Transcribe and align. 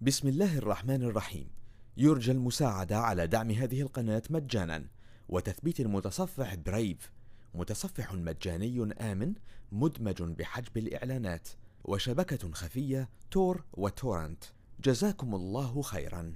بسم 0.00 0.28
الله 0.28 0.58
الرحمن 0.58 1.02
الرحيم. 1.02 1.48
يرجى 1.96 2.32
المساعدة 2.32 2.98
على 2.98 3.26
دعم 3.26 3.50
هذه 3.50 3.80
القناة 3.80 4.22
مجانا. 4.30 4.84
وتثبيت 5.28 5.80
المتصفح 5.80 6.54
Brave 6.54 7.12
متصفح 7.54 8.14
مجاني 8.14 8.94
آمن 9.00 9.34
مدمج 9.72 10.22
بحجب 10.22 10.76
الإعلانات. 10.76 11.48
وشبكة 11.84 12.52
خفية 12.52 13.08
Tor 13.30 13.64
و 13.72 13.80
torrent. 13.80 14.44
جزاكم 14.80 15.34
الله 15.34 15.82
خيرا. 15.82 16.34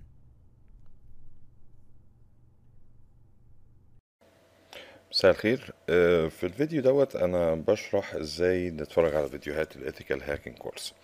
مساء 5.11 5.30
الخير. 5.30 5.74
آه، 5.88 6.29
في 6.29 6.46
الفيديو 6.46 6.82
دوت 6.82 7.16
أنا 7.16 7.54
بشرح 7.54 8.14
إزاي 8.14 8.70
نتفرج 8.70 9.14
على 9.14 9.29
فيديوهات 9.29 9.77
ال 9.77 9.82
ethical 9.82 10.22
hacking 10.22 10.59
course. 10.59 10.95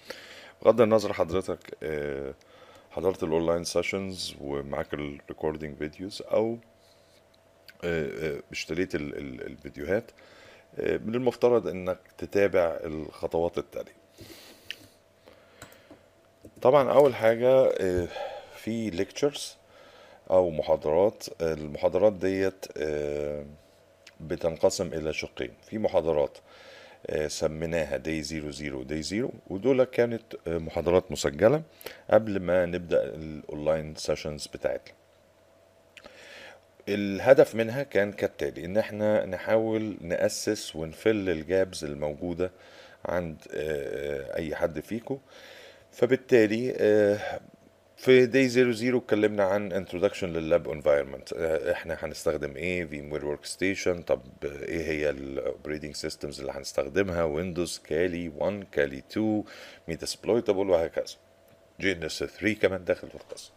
بغض 0.63 0.81
النظر 0.81 1.13
حضرتك 1.13 1.77
آه، 1.83 2.35
حضرت 2.97 3.23
ال 3.23 3.29
online 3.29 3.65
sessions 3.65 4.35
ومعاك 4.41 4.95
ال 4.95 5.03
recording 5.03 5.77
videos 5.79 6.23
أو 6.23 6.59
آه، 7.85 8.37
آه، 8.37 8.41
اشتريت 8.53 8.95
ال- 8.95 9.19
ال- 9.19 9.47
الفيديوهات 9.47 10.11
آه، 10.79 10.97
من 10.97 11.15
المفترض 11.15 11.69
إنك 11.69 11.99
تتابع 12.19 12.79
الخطوات 12.85 13.59
التالية. 13.59 13.97
طبعا 16.63 16.93
أول 16.93 17.15
حاجة 17.15 17.51
آه، 17.81 18.09
في 18.57 18.91
lectures 18.91 19.57
أو 20.31 20.51
محاضرات. 20.51 21.25
المحاضرات 21.41 22.13
ديت 22.13 22.67
بتنقسم 24.21 24.87
إلى 24.93 25.13
شقين. 25.13 25.55
في 25.69 25.79
محاضرات 25.79 26.39
سميناها 27.29 27.97
day 27.97 28.23
zero 28.23 28.51
zero 28.51 28.83
day 28.83 29.03
zero 29.03 29.33
ودول 29.47 29.85
كانت 29.85 30.23
آه، 30.47 30.59
محاضرات 30.59 31.13
مسجلة 31.13 31.63
قبل 32.11 32.41
ما 32.41 32.67
نبدأ 32.67 33.05
ال 33.05 33.18
online 33.18 33.95
sessions 33.95 34.47
بتاعتنا. 34.47 34.95
الهدف 36.89 37.55
منها 37.55 37.83
كان 37.83 38.13
كالتالي 38.13 38.65
إن 38.65 38.77
إحنا 38.77 39.27
نحاول 39.27 39.97
نأسس 40.01 40.77
ون 40.77 40.94
fill 40.94 41.29
ال 41.29 41.40
gaps 41.40 41.85
الموجودة 41.85 42.51
عند 43.05 43.37
آه، 43.55 44.37
أي 44.37 44.57
حد 44.57 44.81
فيكم 44.81 45.19
فبالتالي 45.93 46.75
آه، 46.79 47.41
في 47.97 48.27
day 48.27 48.49
00 48.49 48.99
اتكلمنا 48.99 49.45
عن 49.45 49.85
introduction 49.87 50.25
لل 50.25 50.42
lab 50.42 50.69
environment 50.69 51.33
إحنا 51.33 51.97
هنستخدم 52.01 52.57
إيه 52.57 52.85
VMware 52.85 53.27
Workstation 53.27 54.03
طب 54.03 54.23
إيه 54.45 54.87
هي 54.89 55.11
ال 55.11 55.19
operating 55.19 55.95
systems 55.95 56.41
اللي 56.41 56.53
هنستخدمها؟ 56.53 57.25
Windows 57.25 57.81
Kali 57.89 58.29
1 58.37 58.65
Kali 58.73 58.99
2 58.99 59.45
Metasploitable 59.89 60.71
وهكذا. 60.71 61.15
GNS 61.81 62.19
3 62.25 62.53
كمان 62.53 62.85
داخل 62.85 63.09
في 63.09 63.15
القصة 63.15 63.53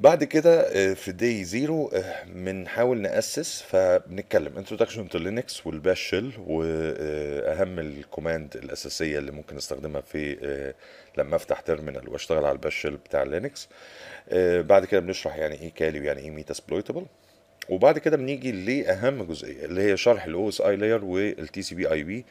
بعد 0.00 0.24
كده 0.24 0.60
آه، 0.60 0.94
في 0.94 1.12
day 1.12 1.44
zero 1.44 1.92
بنحاول 2.26 3.00
نأسس 3.00 3.62
فبنتكلم. 3.62 4.64
introduction 4.64 5.12
to 5.12 5.18
Linux 5.18 5.66
وال 5.66 5.77
bash 5.77 6.00
shell 6.00 6.32
وأهم 6.46 7.78
ال 7.78 7.88
command 7.88 8.56
الأساسية 8.56 9.18
اللي 9.18 9.32
ممكن 9.32 9.56
نستخدمها 9.56 10.00
في 10.00 10.38
آه، 10.42 10.74
لما 11.18 11.36
أفتح 11.36 11.60
terminal 11.60 12.08
وأشتغل 12.08 12.44
على 12.44 12.52
ال 12.52 12.56
bash 12.56 12.74
shell 12.74 12.96
بتاع 12.96 13.22
Linux 13.22 13.68
بعد 14.62 14.84
كده 14.84 15.00
بنشرح 15.00 15.36
يعني 15.36 15.60
إيه 15.60 15.72
Kali 15.74 16.00
ويعني 16.00 16.20
إيه 16.20 16.30
Metasploitable 16.30 17.06
وبعد 17.68 17.98
كده 17.98 18.16
بنيجي 18.16 18.52
لأهم 18.52 19.22
جزئية 19.22 19.64
اللي 19.64 19.82
هي 19.82 19.96
شرح 19.96 20.24
الاو 20.24 20.48
اس 20.48 20.60
اي 20.60 20.76
لاير 20.76 21.04
والتي 21.04 21.62
سي 21.62 21.74
بي 21.74 21.92
اي 21.92 22.02
بي 22.02 22.24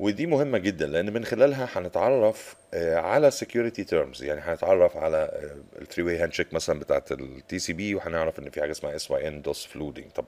ودي 0.00 0.26
مهمة 0.26 0.58
جدا 0.58 0.86
لأن 0.86 1.12
من 1.12 1.24
خلالها 1.24 1.68
هنتعرف 1.72 2.56
آه، 2.74 2.96
على 2.96 3.30
security 3.30 3.84
terms 3.92 4.22
يعني 4.22 4.40
هنتعرف 4.40 4.96
على 4.96 5.30
ال 5.80 5.82
three-way 5.82 6.04
handshake 6.04 6.54
مثلا 6.54 6.78
بتاعت 6.78 7.12
ال 7.12 7.58
TCP 7.58 7.94
وهنعرف 7.94 8.38
إن 8.38 8.50
في 8.50 8.60
حاجة 8.60 8.70
اسمها 8.70 8.96
SYN 8.96 9.42
DoS 9.42 9.66
flooding 9.66 10.10
طب 10.10 10.24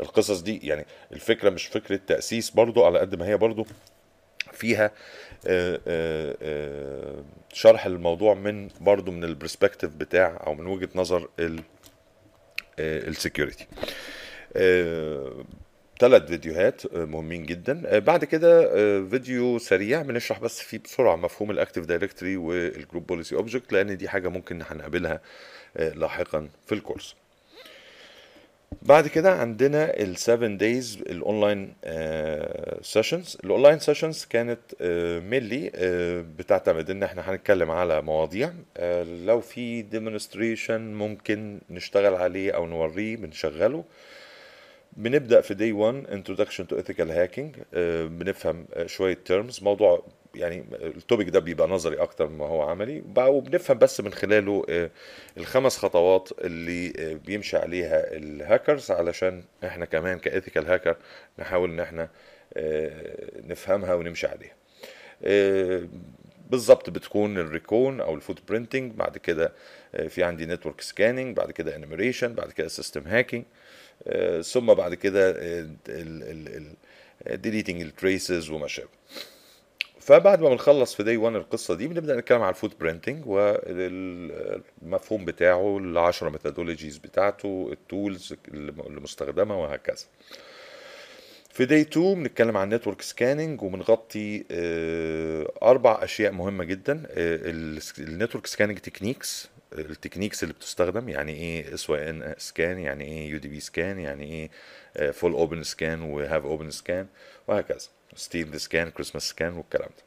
القصص 0.00 0.40
دي 0.40 0.66
يعني 0.68 0.86
الفكرة 1.12 1.50
مش 1.50 1.66
فكرة 1.66 2.00
تأسيس 2.06 2.50
برضو 2.50 2.84
على 2.84 2.98
قد 2.98 3.14
ما 3.14 3.26
هي 3.26 3.36
برضو 3.36 3.66
فيها 4.52 4.90
آه، 5.46 5.80
آه، 5.86 7.24
شرح 7.52 7.86
الموضوع 7.86 8.34
من 8.34 8.68
برضو 8.80 9.10
من 9.12 9.24
ال 9.24 9.30
perspective 9.30 9.90
بتاع 9.90 10.42
أو 10.46 10.54
من 10.54 10.66
وجهة 10.66 10.88
نظر 10.94 11.28
ال 12.78 12.88
security 12.88 13.66
ثلاث 15.98 16.22
فيديوهات 16.26 16.82
آه، 16.86 17.04
مهمين 17.04 17.42
جدا. 17.46 17.82
آه، 17.86 17.98
بعد 17.98 18.24
كده 18.24 18.70
آه، 18.76 19.06
فيديو 19.10 19.58
سريع 19.58 20.02
بنشرح 20.02 20.38
بس 20.40 20.60
فيه 20.60 20.78
بسرعة 20.78 21.16
مفهوم 21.16 21.50
ال 21.50 21.55
Active 21.55 21.84
Directory 21.86 22.36
وال 22.36 22.56
group 22.56 23.06
policy 23.06 23.34
object 23.36 23.72
لأن 23.72 23.96
دي 23.96 24.08
حاجة 24.08 24.28
ممكن 24.28 24.62
هنقابلها 24.62 25.20
لاحقا 25.76 26.48
في 26.66 26.74
الكورس. 26.74 27.14
بعد 28.82 29.08
كده 29.08 29.32
عندنا 29.32 30.00
ال 30.00 30.16
7 30.16 30.48
days 30.48 30.98
ال 31.10 31.19
online 31.19 31.74
sessions 32.82 33.38
ال 33.44 33.49
online 33.49 33.78
sessions 33.78 34.24
كانت 34.30 34.60
mainly 35.30 35.70
بتعتمد 36.38 36.90
إن 36.90 37.02
إحنا 37.02 37.30
هنتكلم 37.30 37.70
على 37.70 38.02
مواضيع 38.02 38.52
لو 39.24 39.40
في 39.40 39.82
demonstration 39.82 40.94
ممكن 40.94 41.60
نشتغل 41.70 42.14
عليه 42.14 42.52
أو 42.52 42.66
نوريه 42.66 43.16
بنشغله. 43.16 43.84
بنبدأ 44.96 45.40
في 45.40 45.54
day 45.54 45.74
1 45.74 46.06
introduction 46.06 46.64
to 46.66 46.76
ethical 46.82 47.08
hacking. 47.10 47.64
آه، 47.74 48.04
بنفهم 48.04 48.66
شوية 48.86 49.18
terms. 49.28 49.62
موضوع 49.62 50.04
يعني 50.34 50.64
ال 50.72 50.81
topic 50.81 51.28
ده 51.28 51.40
بيبقى 51.40 51.68
نظري 51.68 51.96
أكتر 51.96 52.28
ما 52.28 52.46
هو 52.46 52.62
عملي. 52.62 53.02
وبنفهم 53.16 53.78
بس 53.78 54.00
من 54.00 54.12
خلاله 54.12 54.64
آه، 54.68 54.90
الخمس 55.36 55.76
خطوات 55.76 56.28
اللي 56.40 56.92
آه، 56.98 57.14
بيمشي 57.14 57.56
عليها 57.56 58.16
الهاكرز 58.16 58.90
علشان 58.90 59.42
إحنا 59.64 59.84
كمان 59.84 60.18
ك 60.18 60.24
ethical 60.24 60.66
hacker 60.66 60.96
نحاول 61.38 61.70
إن 61.70 61.80
إحنا 61.80 62.08
آه، 62.54 63.30
نفهمها 63.46 63.94
ونمشي 63.94 64.26
عليها. 64.26 64.54
بالظبط 66.50 66.90
بتكون 66.90 67.38
ال 67.38 67.48
recon 67.48 68.00
أو 68.00 68.14
ال 68.14 68.38
footprinting 68.48 68.92
بعد 68.92 69.18
كده 69.18 69.52
في 70.08 70.24
عندي 70.24 70.46
network 70.46 70.80
scanning 70.80 71.36
بعد 71.36 71.50
كده 71.50 71.76
enumeration 71.76 72.32
بعد 72.32 72.52
كده 72.52 72.68
system 72.68 73.06
hacking 73.06 73.44
ثم 74.42 74.74
بعد 74.74 74.94
كده 74.94 75.32
deleting 77.26 77.82
ال 77.82 77.92
traces 77.92 78.50
وما 78.50 78.66
شابه. 78.66 78.88
فبعد 80.00 80.40
ما 80.40 80.48
بنخلص 80.48 80.94
في 80.94 81.02
day 81.02 81.16
1 81.16 81.36
القصة 81.36 81.74
دي 81.74 81.88
بنبدأ 81.88 82.16
نتكلم 82.16 82.42
على 82.42 82.50
ال 82.50 82.80
footprinting 82.80 83.26
والمفهوم 83.26 85.24
بتاعه 85.24 85.78
العشرة 85.78 86.28
methodologies 86.30 86.98
بتاعته 86.98 87.68
ال 87.72 87.82
tools 87.82 88.34
المستخدمه 88.86 89.60
وهكذا. 89.62 90.04
في 91.52 91.64
day 91.64 91.80
2 91.80 92.14
بنتكلم 92.14 92.56
عن 92.56 92.68
network 92.68 93.02
scanning 93.02 93.62
وبنغطي 93.62 94.44
آه، 94.50 95.52
أربع 95.62 96.04
أشياء 96.04 96.32
مهمة 96.32 96.64
جدا 96.64 97.02
ال 97.98 98.04
network 98.04 98.46
scanning 98.46 98.78
techniques 98.78 99.48
ال 99.72 99.78
techniques 99.78 100.42
اللي 100.42 100.54
بتستخدم 100.54 101.08
يعني 101.08 101.32
إيه 101.34 101.74
SYN 101.74 102.34
scan 102.38 102.78
يعني 102.78 103.04
إيه 103.04 103.30
UDP 103.30 103.60
scan 103.60 103.98
يعني 103.98 104.24
إيه 104.96 105.10
full 105.10 105.32
open 105.32 105.62
scan 105.62 106.02
و 106.02 106.10
half 106.10 106.44
open 106.44 106.70
scan 106.70 107.06
وهكذا. 107.48 107.88
stealth 108.16 108.60
scan 108.60 108.90
Christmas 108.90 109.28
scan 109.28 109.52
والكلام 109.52 109.88
ده. 109.88 110.02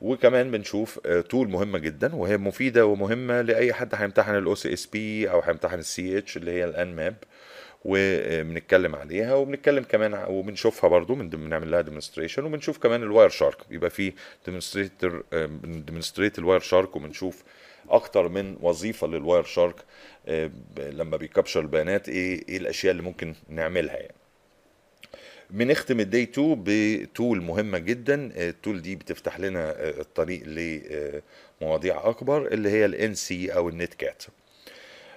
وكمان 0.00 0.50
بنشوف 0.50 0.98
tool 1.28 1.48
مهمة 1.48 1.78
جدا 1.78 2.14
وهي 2.14 2.36
مفيدة 2.36 2.86
ومهمة 2.86 3.40
لأي 3.40 3.72
حد 3.72 3.94
هيمتحن 3.94 4.34
ال 4.34 4.54
OSCP 4.54 5.30
أو 5.30 5.40
هيمتحن 5.40 5.78
ال 5.78 6.18
CEH 6.18 6.36
اللي 6.36 6.50
هي 6.50 6.64
ال 6.64 6.96
Nmap 6.96 7.14
وبنتكلم 7.84 8.94
عليها 8.96 9.34
وبنتكلم 9.34 9.84
كمان 9.84 10.24
وبنشوفها 10.28 10.88
برضو 10.90 11.14
من 11.14 11.28
بنعمل 11.28 11.70
لها 11.70 11.80
demonstration 11.80 12.44
وبنشوف 12.44 12.78
كمان 12.78 13.02
ال 13.02 13.28
Wireshark 13.28 13.56
يبقى 13.70 13.90
في 13.90 14.12
demonstrator 14.46 15.24
بن 15.32 15.48
demonstrate 15.48 16.38
ال 16.38 16.60
Wireshark 16.60 16.96
وبنشوف 16.96 17.42
أكتر 17.90 18.28
من 18.28 18.56
وظيفة 18.60 19.06
لل 19.06 19.44
Wireshark 19.44 19.74
آه، 20.26 20.46
ب- 20.46 20.80
لما 20.80 21.16
بي 21.16 21.26
capture 21.26 21.60
البيانات 21.60 22.08
إيه 22.08 22.42
إيه 22.48 22.56
الأشياء 22.56 22.90
اللي 22.92 23.02
ممكن 23.02 23.34
نعملها 23.48 23.96
يعني. 23.96 24.14
بنختم 25.50 26.00
ال 26.00 26.06
day 26.06 26.22
2 26.22 26.62
ب 26.66 26.81
tool 26.81 27.42
مهمة 27.42 27.78
جدا 27.78 28.30
ال 28.36 28.45
tool 28.45 28.82
دي 28.82 28.96
بتفتح 28.96 29.40
لنا 29.40 29.70
آه، 29.70 30.00
الطريق 30.00 30.42
لمواضيع 31.60 32.08
أكبر 32.08 32.46
اللي 32.46 32.68
هي 32.70 32.84
ال 32.84 33.16
NC 33.16 33.32
أو 33.56 33.68
ال 33.68 33.94
Netcat 33.94 34.22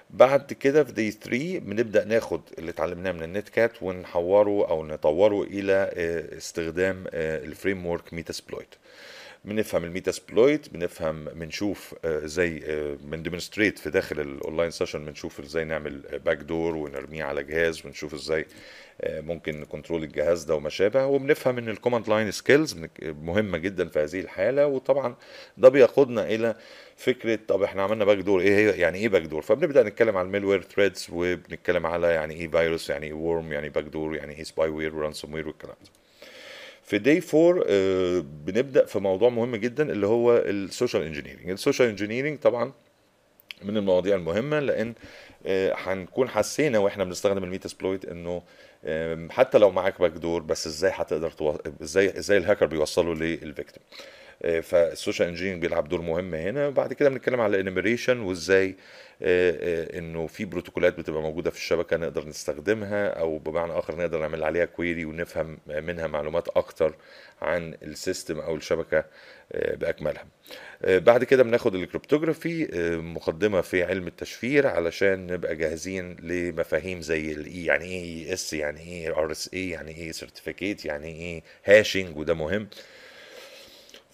بعد 0.09 0.53
كده 0.53 0.83
في 0.83 0.91
day 0.91 1.11
3 1.11 1.59
بنبدأ 1.59 2.05
ناخد 2.05 2.41
اللي 2.59 2.71
اتعلمناه 2.71 3.11
من 3.11 3.23
ال 3.23 3.49
Netcat 3.49 3.83
ونحوره 3.83 4.69
أو 4.69 4.85
نطوره 4.85 5.47
آه، 5.71 6.37
استخدام 6.37 7.03
ال 7.13 7.85
framework 7.85 8.13
Metasploit 8.13 8.75
بنفهم 9.45 9.83
ال 9.83 9.91
Metasploit 9.91 10.69
بنفهم 10.69 11.25
بنشوف 11.25 11.95
آه، 12.05 12.25
إزاي 12.25 12.63
من 13.05 13.23
demonstrate 13.23 13.79
في 13.79 13.89
داخل 13.89 14.19
ال 14.19 14.27
online 14.27 14.71
session 14.71 15.05
بنشوف 15.05 15.39
إزاي 15.39 15.63
نعمل 15.65 16.19
backdoor 16.25 16.75
ونرميه 16.75 17.23
على 17.23 17.43
جهاز 17.43 17.85
ونشوف 17.85 18.13
إزاي 18.13 18.45
آه، 19.01 19.21
ممكن 19.21 19.61
ن 19.61 19.67
control 19.67 20.03
الجهاز 20.03 20.43
ده 20.43 20.55
وما 20.55 20.69
شابه. 20.69 21.05
وبنفهم 21.05 21.57
إن 21.57 21.69
ال 21.69 21.74
command 21.74 22.09
line 22.09 22.31
skills 22.31 22.75
مهمة 23.03 23.57
جدا 23.57 23.87
في 23.87 23.99
هذه 23.99 24.19
الحالة 24.19 24.67
وطبعا 24.67 25.15
ده 25.57 25.69
بيقودنا 25.69 26.25
إلى 26.27 26.55
فكرة 26.97 27.39
طب 27.47 27.61
إحنا 27.63 27.83
عملنا 27.83 28.05
backdoor 28.05 28.41
إيه 28.41 28.55
هي 28.55 28.79
يعني 28.79 28.97
إيه 28.97 29.09
backdoor 29.09 29.41
فبنبدأ 29.41 29.83
نتكلم 29.83 30.17
على 30.17 30.25
ال 30.25 30.30
malware 30.30 30.61
threats 30.61 31.07
وبنتكلم 31.11 31.85
على 31.85 32.07
يعني 32.07 32.33
إيه 32.33 32.47
فيروس 32.47 32.89
يعني 32.89 33.05
إيه 33.07 33.13
worm 33.13 33.53
يعني 33.53 33.69
backdoor 33.69 34.15
يعني 34.15 34.35
إيه 34.35 34.43
spyware 34.43 34.66
و 34.66 34.69
ransomware 34.69 35.47
والكلام 35.47 35.75
ده. 35.83 36.06
في 36.87 36.97
day 36.97 37.21
4 37.33 37.63
آه، 37.67 38.19
بنبدأ 38.45 38.85
في 38.85 38.99
موضوع 38.99 39.29
مهم 39.29 39.55
جدا 39.55 39.91
اللي 39.91 40.07
هو 40.07 40.37
ال 40.37 40.47
social 40.47 41.03
engineering 41.03 41.49
ال 41.49 41.55
social 41.55 41.89
engineering 41.89 42.39
طبعا 42.39 42.71
من 43.63 43.77
المواضيع 43.77 44.15
المهمة 44.15 44.59
لأن 44.59 44.93
آه، 45.45 45.73
هنكون 45.77 46.29
حسينا 46.29 46.79
وإحنا 46.79 47.03
بنستخدم 47.03 47.43
ال 47.43 47.49
Metasploit 47.49 48.05
إنه 48.05 48.41
حتى 49.29 49.57
لو 49.57 49.71
معاك 49.71 49.99
backdoor 50.01 50.41
بس 50.41 50.67
إزاي 50.67 50.91
هتقدر. 50.93 51.33
إزاي 51.81 52.17
إزاي 52.17 52.37
الهاكر 52.37 52.65
بيوصله 52.65 53.13
لل 53.13 53.31
victim 53.31 53.83
فال 54.61 54.78
social 54.78 55.27
engineering 55.27 55.61
بيلعب 55.61 55.89
دور 55.89 56.01
مهم 56.01 56.33
هنا. 56.35 56.67
وبعد 56.67 56.93
كده 56.93 57.09
بنتكلم 57.09 57.41
على 57.41 57.55
ال 57.55 57.61
enumeration 57.61 58.19
وازاي 58.19 58.75
آه، 59.21 59.51
آه، 59.51 59.99
انه 59.99 60.27
في 60.27 60.45
بروتوكولات 60.45 60.97
بتبقى 60.99 61.21
موجودة 61.21 61.49
في 61.51 61.57
الشبكة 61.57 61.97
نقدر 61.97 62.27
نستخدمها 62.27 63.07
أو 63.07 63.37
بمعنى 63.37 63.71
آخر 63.71 63.95
نقدر 63.97 64.19
نعمل 64.19 64.43
عليها 64.43 64.65
query 64.65 65.05
ونفهم 65.05 65.57
منها 65.67 66.07
معلومات 66.07 66.47
أكتر 66.49 66.95
عن 67.41 67.75
ال 67.83 67.91
system 67.91 68.39
أو 68.39 68.55
الشبكة 68.55 69.05
آه، 69.51 69.75
بأكملها. 69.75 70.25
بعد 70.83 71.23
كده 71.23 71.43
بناخد 71.43 71.75
ال 71.75 71.82
cryptography 71.82 72.67
مقدمة 73.01 73.61
في 73.61 73.83
علم 73.83 74.07
التشفير 74.07 74.67
علشان 74.67 75.27
نبقى 75.27 75.55
جاهزين 75.55 76.15
لمفاهيم 76.21 77.01
زي 77.01 77.31
ال 77.31 77.48
A 77.48 77.65
يعني 77.65 77.85
إيه 77.85 78.33
AES 78.33 78.53
يعني 78.53 78.79
إيه 78.81 79.17
RSA 79.17 79.69
يعني 79.69 79.91
إيه 79.97 80.11
certificate 80.11 80.85
يعني 80.85 81.07
إيه 81.07 81.43
hashing 81.65 82.17
وده 82.17 82.33
مهم. 82.33 82.67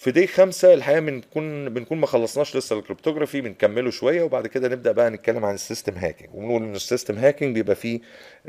في 0.03 0.11
Day 0.11 0.27
خمسة 0.27 0.73
الحقيقة 0.73 0.99
بنكون 0.99 1.69
بنكون 1.69 1.97
ما 1.97 2.07
خلصناش 2.07 2.55
لسه 2.55 2.79
ال 2.79 2.84
cryptography 2.84 3.41
بنكمله 3.41 3.91
شوية 3.91 4.23
وبعد 4.23 4.47
كده 4.47 4.67
نبدأ 4.67 4.91
بقى 4.91 5.09
نتكلم 5.09 5.45
عن 5.45 5.55
ال 5.55 5.61
system 5.61 5.93
hacking 5.93 6.35
ونقول 6.35 6.63
إن 6.63 6.75
ال 6.75 6.81
system 6.81 7.15
hacking 7.17 7.55
بيبقى 7.55 7.75
فيه 7.75 7.99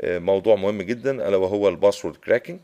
آه، 0.01 0.19
موضوع 0.19 0.55
مهم 0.55 0.81
جدا 0.81 1.27
ألا 1.27 1.37
وهو 1.37 1.69
ال 1.69 1.74
password 1.74 2.15
cracking 2.15 2.59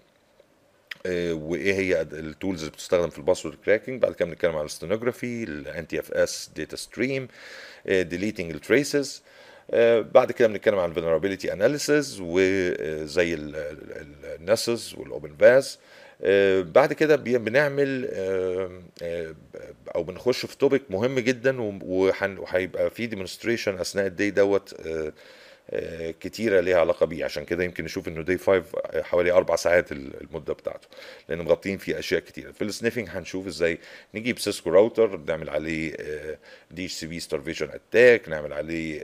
وإيه 1.32 1.74
هي 1.74 2.02
ال 2.02 2.12
tools 2.12 2.60
اللي 2.60 2.72
بتستخدم 2.72 3.10
في 3.10 3.18
ال 3.18 3.22
password 3.22 3.58
cracking 3.66 4.02
بعد 4.02 4.14
كده 4.14 4.26
بنتكلم 4.30 4.56
على 4.56 4.66
ال 4.66 5.46
steganography 5.90 6.00
NTFS 6.00 6.12
data 6.12 6.52
stream 6.56 6.76
deleting 6.76 7.28
ال 7.86 8.52
traces 8.52 9.24
بعد 10.14 10.32
كده 10.32 10.48
بنتكلم 10.48 10.80
عن 10.80 10.90
ال 10.90 10.94
vulnerability 10.94 11.54
analysis 11.54 12.18
وزي 12.22 13.34
ال 14.40 14.46
Nessus 14.46 14.83
وال 14.83 14.96
OpenVAS 14.98 15.80
بعد 16.62 16.94
كده 16.94 17.16
بنعمل 17.16 18.10
آه، 18.14 18.82
آه، 19.04 19.36
أو 19.96 20.04
بنخش 20.04 20.46
في 20.46 20.58
topic 20.58 20.82
مهم 20.90 21.20
جدا 21.20 21.62
وهيبقى 21.86 22.90
في 22.90 23.08
demonstration 23.08 23.78
أثناء 23.78 24.06
ال 24.08 24.14
day 24.14 24.32
دوت 24.32 24.74
آه، 24.74 24.88
آه، 25.08 25.14
كتيرة 26.20 26.60
ليها 26.60 26.80
علاقة 26.80 27.06
بيه. 27.06 27.26
عشان 27.26 27.46
كده 27.46 27.64
يمكن 27.64 27.84
نشوف 27.84 28.08
إنه 28.08 28.22
Day 28.22 28.38
5 28.38 28.64
حوالي 29.02 29.32
أربع 29.32 29.56
ساعات 29.56 29.92
ال- 29.92 30.22
المدة 30.22 30.54
بتاعته 30.54 30.88
لأن 31.30 31.42
مغطين 31.42 31.78
فيه 31.78 32.00
أشياء 32.00 32.20
كتيرة. 32.22 32.52
في 32.52 32.64
ال 32.64 32.69
sniffing 32.69 33.08
هنشوف 33.10 33.48
إزاي 33.48 33.78
نجيب 34.16 34.40
Cisco 34.40 34.70
router 34.70 35.18
نعمل 35.18 35.50
عليه 35.50 35.96
DHCP 36.72 37.20
starvation 37.20 37.70
attack 37.70 38.30
نعمل 38.30 38.54
عليه 38.54 39.04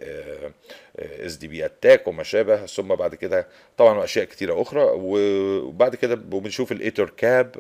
CDP 1.00 1.66
attack 1.66 2.08
وما 2.08 2.24
شابه. 2.24 2.66
ثم 2.66 2.88
بعد 2.96 3.16
كده 3.16 3.48
طبعا 3.78 4.04
أشياء 4.04 4.26
كتيرة 4.26 4.62
أخرى. 4.62 4.84
وبعد 4.94 5.96
كده 5.96 6.16
بنشوف 6.16 6.72
ال 6.72 7.10
Ettercap 7.10 7.56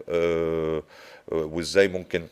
وإزاي 1.28 1.88
ممكن 1.88 2.22
آه، 2.22 2.28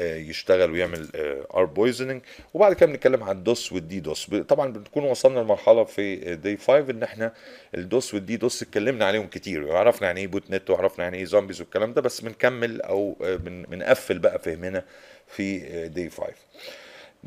يشتغل 0.00 0.70
ويعمل 0.70 1.08
ARP 1.54 1.64
poisoning 1.64 2.22
وبعد 2.54 2.72
كده 2.72 2.86
بنتكلم 2.86 3.22
عن 3.24 3.36
ال 3.36 3.45
DoS 3.45 3.72
وال 3.72 4.00
DDoS. 4.00 4.30
طبعا 4.48 4.72
بنكون 4.72 5.04
وصلنا 5.04 5.40
لمرحلة 5.40 5.84
في 5.84 6.34
Day 6.36 6.56
5 6.56 6.78
إن 6.90 7.02
إحنا 7.02 7.32
ال 7.74 7.84
DoS 7.84 8.14
وال 8.14 8.36
DDoS 8.36 8.62
اتكلمنا 8.62 9.04
عليهم 9.04 9.26
كتير. 9.26 9.64
وعرفنا 9.64 10.06
يعني 10.06 10.20
إيه 10.20 10.26
botnet 10.26 10.70
وعرفنا 10.70 11.04
يعني 11.04 11.16
إيه 11.18 11.24
zombies 11.24 11.60
والكلام 11.60 11.92
ده 11.92 12.00
بس 12.00 12.20
بنكمل 12.20 12.82
أو 12.82 13.16
آه، 13.22 13.36
بن- 13.36 13.62
بنقفل 13.62 14.18
بقى 14.18 14.38
فهمنا 14.38 14.84
في 15.26 15.58
Day 15.88 16.10
5 16.10 16.24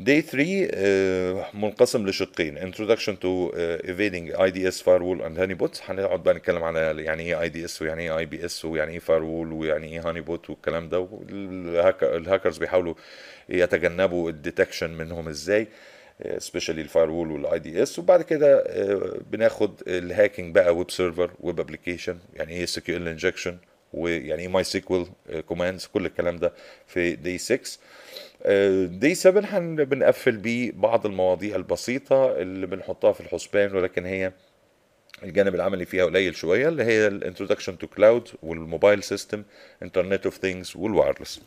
Day 0.00 0.20
3 0.20 0.68
آه، 0.74 1.46
منقسم 1.54 2.06
لشقين. 2.06 2.72
Introduction 2.72 3.12
to 3.22 3.26
آه، 3.54 3.78
Evading 3.78 4.32
IDS 4.36 4.82
Firewall 4.82 5.20
and 5.22 5.38
Honeypots 5.38 5.90
هنقعد 5.90 6.22
بقى 6.22 6.34
نتكلم 6.34 6.64
عن 6.64 6.76
يعني 6.98 7.22
إيه 7.22 7.48
IDS 7.66 7.82
ويعني 7.82 8.02
إيه 8.18 8.26
IPS 8.26 8.64
ويعني 8.64 8.92
إيه 8.92 9.00
Firewall 9.00 9.52
ويعني 9.52 9.86
إيه 9.86 10.00
Honeypot 10.00 10.50
والكلام 10.50 10.88
ده. 10.88 11.08
الهاكرز 12.02 12.58
بيحاولوا 12.58 12.94
يتجنبوا 13.48 14.30
ال 14.30 14.36
detection 14.36 14.90
منهم 14.90 15.28
إزاي 15.28 15.66
specially 16.38 16.82
ال 16.82 17.30
firewall 17.32 17.58
وال 17.58 17.82
IDS 17.82 17.98
وبعد 17.98 18.22
كده 18.22 18.58
آه، 18.66 19.18
بناخد 19.30 19.82
ال 19.86 19.95
hacking 19.95 20.54
بقى 20.54 20.76
web 20.76 20.90
server 20.90 21.30
web 21.40 21.60
application 21.60 22.18
يعني 22.34 22.52
إيه 22.52 22.66
SQL 22.66 22.98
injection 23.00 23.56
ويعني 23.92 24.42
إيه 24.42 24.48
MySQL 24.48 25.06
commands 25.46 25.86
كل 25.86 26.06
الكلام 26.06 26.36
ده 26.36 26.52
في 26.86 27.16
Day 27.16 27.38
6 27.38 27.78
Day 28.86 29.14
7 29.14 29.42
هن 29.44 29.76
بنقفل 29.84 30.36
بيه 30.36 30.72
بعض 30.74 31.06
المواضيع 31.06 31.56
البسيطة 31.56 32.32
اللي 32.38 32.66
بنحطها 32.66 33.12
في 33.12 33.20
الحسبان 33.20 33.76
ولكن 33.76 34.04
هي 34.06 34.32
الجانب 35.22 35.54
العملي 35.54 35.84
فيها 35.84 36.04
قليل 36.04 36.36
شوية 36.36 36.68
اللي 36.68 36.84
هي 36.84 37.06
ال 37.06 37.12
introduction 37.12 37.78
to 37.78 37.86
cloud 37.86 38.28
وال 38.42 38.57
mobile 38.57 39.02
system 39.02 39.42
internet 39.82 40.24
of 40.24 40.38
things 40.38 40.72
وال 40.76 40.89
wireless 40.89 41.40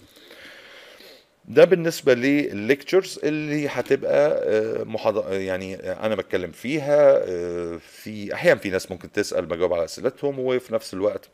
ده 1.47 1.65
بالنسبة 1.65 2.13
للل 2.13 2.42
lectures 2.42 3.19
اللي 3.23 3.67
هتبقى 3.67 4.41
آه، 4.43 4.83
محاضرة 4.83 5.33
يعني 5.33 5.75
آه، 5.75 6.05
أنا 6.05 6.15
بتكلم 6.15 6.51
فيها 6.51 7.23
آه، 7.29 7.77
في 7.77 8.33
أحيانا 8.33 8.59
في 8.59 8.69
ناس 8.69 8.91
ممكن 8.91 9.11
تسأل 9.11 9.45
بجاوب 9.45 9.73
على 9.73 9.83
أسئلتهم 9.83 10.39
وفي 10.39 10.73
نفس 10.73 10.93
الوقت 10.93 11.29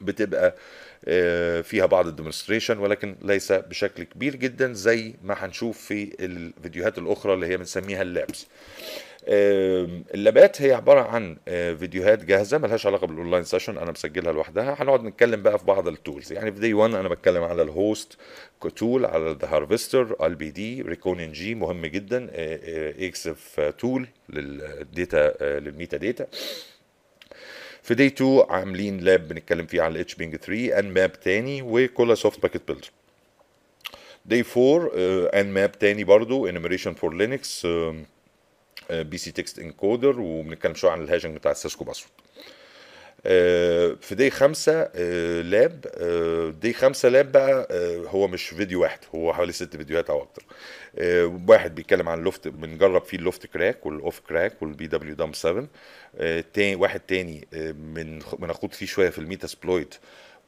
بتبقى 0.00 0.54
آه، 1.04 1.60
فيها 1.60 1.86
بعض 1.86 2.06
ال 2.06 2.11
demonstration 2.11 2.78
ولكن 2.78 3.16
ليس 3.22 3.52
بشكل 3.52 4.02
كبير 4.02 4.36
جدا 4.36 4.72
زي 4.72 5.14
ما 5.22 5.34
هنشوف 5.38 5.78
في 5.78 6.12
الفيديوهات 6.20 6.98
الأخرى 6.98 7.34
اللي 7.34 7.46
هي 7.46 7.56
بنسميها 7.56 8.02
ال 8.02 8.09
labs. 8.09 8.46
آم، 9.28 10.04
اللابات 10.14 10.62
هي 10.62 10.72
عبارة 10.72 11.00
عن 11.00 11.36
آه، 11.48 11.74
فيديوهات 11.74 12.24
جاهزة 12.24 12.58
ملهاش 12.58 12.86
علاقة 12.86 13.06
بال 13.06 13.16
online 13.16 13.44
session 13.44 13.78
أنا 13.78 13.90
مسجلها 13.90 14.32
لوحدها. 14.32 14.76
هنقعد 14.78 15.04
نتكلم 15.04 15.42
بقى 15.42 15.58
في 15.58 15.64
بعض 15.64 15.88
ال 15.88 15.95
tools 15.95 16.32
يعني 16.32 16.52
في 16.52 16.60
Day 16.60 16.74
1 16.74 16.94
أنا 16.94 17.08
بتكلم 17.08 17.42
على 17.42 17.62
ال 17.62 17.73
host 17.73 18.16
ك 18.64 18.72
tool 18.72 19.04
على 19.06 19.30
ال 19.30 20.34
Harvester 20.34 20.50
LBD 20.50 20.82
Recon-ng 20.82 21.54
مهم 21.54 21.86
جدا 21.86 22.28
Exif 22.34 23.60
tool 23.78 24.08
لل 24.28 24.63
data 24.63 25.34
آه، 25.40 25.58
لل 25.58 25.96
metadata 25.96 26.26
في 27.82 27.94
Day 27.94 28.06
2 28.06 28.44
عاملين 28.48 28.98
lab 28.98 29.28
بنتكلم 29.28 29.66
فيه 29.66 29.82
على 29.82 29.92
ال 29.94 30.14
Hping 30.14 30.36
3 30.36 30.78
Nmap 30.78 31.20
تاني 31.20 31.62
و 31.62 32.14
Colasoft 32.14 32.42
Packet 32.42 32.62
Builder 32.68 32.90
Day 34.26 34.44
4 34.56 34.90
Nmap 35.40 35.72
تاني 35.78 36.04
برضو 36.04 36.46
enumeration 36.48 36.94
for 36.94 37.14
Linux 37.14 37.66
BCTextEncoder 38.90 40.20
وبنتكلم 40.20 40.74
شوية 40.74 40.90
عن 40.90 41.02
ال 41.02 41.06
hashing 41.06 41.36
بتاع 41.36 41.50
ال 41.50 41.56
Cisco 41.56 41.84
password. 41.84 42.10
في 44.00 44.14
Day 44.14 44.30
خمسة 44.30 44.90
آه، 44.94 45.42
lab 45.42 45.86
آه، 45.94 46.50
Day 46.50 46.72
خمسة 46.72 47.08
lab 47.08 47.32
بقى 47.32 47.68
آه، 47.70 47.96
هو 48.08 48.28
مش 48.28 48.48
فيديو 48.48 48.82
واحد 48.82 48.98
هو 49.14 49.32
حوالي 49.34 49.52
ست 49.52 49.76
فيديوهات 49.76 50.10
أو 50.10 50.22
أكتر. 50.22 50.44
آه، 50.98 51.40
واحد 51.48 51.74
بيتكلم 51.74 52.08
عن 52.08 52.18
ال 52.18 52.23
L0pht 52.23 52.48
بنجرب 52.48 53.04
فيه 53.04 53.18
ال 53.18 53.20
L0phtCrack 53.20 53.46
وال 53.46 53.86
Ophcrack 53.86 54.62
وال 54.62 54.86
PwDump 54.86 55.32
7 55.32 55.66
آه، 56.16 56.44
تاني 56.54 56.76
واحد 56.76 57.00
تاني 57.00 57.48
آه، 57.54 57.72
من 57.72 58.22
فيه 58.72 58.86
شوية 58.86 59.10
في 59.10 59.18
ال 59.18 59.25
Metasploit 59.25 59.94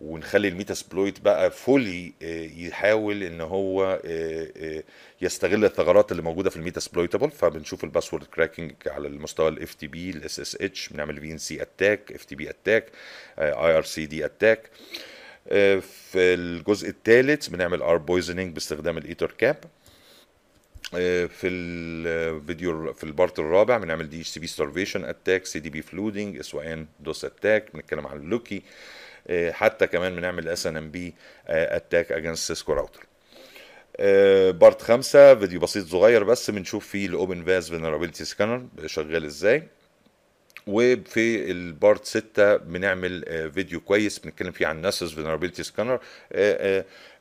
ونخلي 0.03 0.49
ال 0.49 0.55
Metasploit 0.55 1.21
بقى 1.21 1.51
fully 1.51 2.12
يحاول 2.57 3.23
إن 3.23 3.41
هو 3.41 4.01
آه، 4.05 4.49
آه، 4.57 4.83
يستغل 5.21 5.65
الثغرات 5.65 6.13
اللي 6.13 6.23
موجودة 6.23 6.51
في 6.51 6.57
ال 6.57 6.61
Metasploitable 6.61 7.31
فبنشوف 7.31 7.85
ال 7.85 7.89
password 7.89 8.25
cracking 8.25 8.73
على 8.87 9.09
المستوى 9.09 9.49
ال 9.49 9.75
FTP 9.75 10.11
ال 10.11 10.57
SSH 10.61 10.89
بنعمل 10.89 11.21
في 11.21 11.33
ان 11.33 11.39
سي 11.39 11.63
اتاك 11.63 12.13
اف 12.13 12.25
تي 12.25 12.35
بي 12.35 12.51
اتاك 12.51 12.87
IRCd 13.39 14.25
attack 14.25 14.71
في 15.81 16.17
الجزء 16.17 16.89
الثالث 16.89 17.49
بنعمل 17.49 17.83
ARP 17.83 17.97
poisoning 17.97 18.55
باستخدام 18.55 18.99
ال 18.99 19.35
Ettercap 19.39 19.57
في 21.29 21.47
الفيديو 21.49 22.93
في 22.93 23.05
ال 23.05 23.11
part 23.11 23.39
الرابع 23.39 23.79
بنعمل 23.79 24.09
دي 24.09 24.21
اتش 24.21 24.29
سي 24.29 24.41
بي 24.41 24.47
ستارفيشن 24.47 25.05
اتاك 25.05 25.47
سي 25.47 25.59
دي 25.59 25.71
بي 25.71 25.83
فلودنج 25.83 26.39
اس 26.39 26.55
أو 26.55 26.61
ان 26.61 26.87
دوس 27.01 27.25
اتاك 27.25 27.75
بنتكلم 27.75 28.07
عن 28.07 28.21
لوكي 28.21 28.57
آه، 28.57 28.63
حتى 29.50 29.87
كمان 29.87 30.17
بنعمل 30.17 30.49
SNMP 30.49 31.15
attack 31.47 32.12
against 32.12 32.49
Cisco 32.49 32.73
router 32.73 33.07
part 34.59 34.83
خمسة 34.83 35.35
فيديو 35.35 35.61
بسيط 35.61 35.87
صغير 35.87 36.25
بس 36.25 36.50
بنشوف 36.50 36.87
فيه 36.88 37.07
ال 37.07 37.45
OpenVAS 37.45 37.69
vulnerability 37.71 38.25
scanner 38.25 38.67
شغال 38.87 39.25
إزاي. 39.25 39.62
وفي 40.67 41.50
ال 41.51 41.61
part 41.61 42.05
6 42.05 42.57
بنعمل 42.57 43.25
آه، 43.29 43.49
فيديو 43.49 43.81
كويس 43.81 44.19
بنتكلم 44.19 44.52
فيه 44.52 44.67
عن 44.67 44.81
Nessus 44.81 45.12
vulnerability 45.12 45.62
scanner 45.62 46.01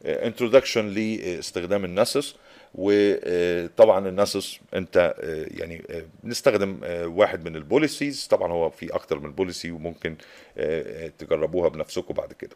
introduction 0.06 0.88
لاستخدام 0.90 1.86
ال 1.86 1.93
Nessus 1.93 2.36
وطبعا 2.76 4.08
ال 4.08 4.15
Nessus 4.15 4.60
أنت 4.74 5.16
آه، 5.20 5.46
يعني 5.60 5.84
آه، 5.90 6.06
بنستخدم 6.24 6.80
آه، 6.84 7.08
واحد 7.08 7.50
من 7.50 7.56
ال 7.56 7.63
policies. 7.63 8.28
طبعا 8.28 8.52
هو 8.52 8.70
في 8.70 8.96
أكتر 8.96 9.20
من 9.20 9.32
policy 9.32 9.72
وممكن 9.72 10.16
تجربوها 11.18 11.70
بنفسكم 11.70 12.14
بعد 12.14 12.34
كده. 12.34 12.56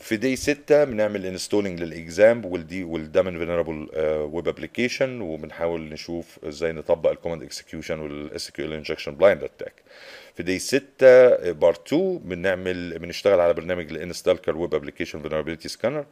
في 0.00 0.16
Day 0.16 0.36
6 0.36 0.84
بنعمل 0.84 1.26
installing 1.26 1.82
لل 1.82 2.00
XAMPP 2.00 2.44
وال 2.44 2.71
D 2.71 2.84
وال 2.84 3.02
Damn 3.02 3.38
Vulnerable 3.38 3.88
Web 4.32 4.48
Application 4.48 5.20
وبنحاول 5.20 5.80
نشوف 5.80 6.44
إزاي 6.44 6.72
نطبق 6.72 7.10
ال 7.10 8.72
command 8.72 8.88
execution 8.88 9.09
وال 9.09 9.14
SQL 9.14 9.19
injection 9.19 9.35
blind 9.35 9.44
attack 9.44 9.72
في 10.34 10.42
Day 10.42 10.58
6 10.58 10.82
part 11.52 11.86
2 11.86 12.18
بنعمل 12.18 12.98
بنشتغل 12.98 13.40
على 13.40 13.54
برنامج 13.54 13.90
ال 13.90 13.97
N-Stalker 13.97 14.56
web 14.56 14.74
application 14.74 15.22
vulnerability 15.22 15.68
scanner 15.68 16.04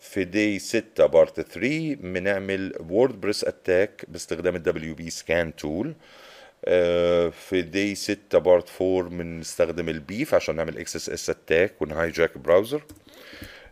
في 0.00 0.24
Day 0.24 0.58
6 0.58 1.06
part 1.06 1.40
3 1.40 1.94
بنعمل 1.94 2.72
WordPress 2.90 3.44
attack 3.44 4.04
باستخدام 4.08 4.56
ال 4.56 4.94
WPScan 4.94 5.56
tool 5.56 5.94
في 7.32 7.62
Day 7.72 7.94
6 7.94 8.38
part 8.38 8.68
4 8.82 9.02
بنستخدم 9.08 9.88
ال 9.88 9.97
BeEF 9.97 10.34
عشان 10.34 10.56
نعمل 10.56 10.78
XSS 10.78 11.30
attack 11.30 11.82
ون 11.82 11.96
hijack 11.96 12.38
browser 12.38 12.82